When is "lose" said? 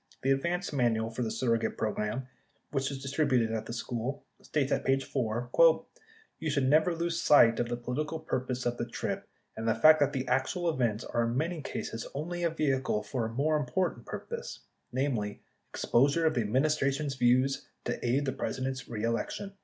6.95-7.21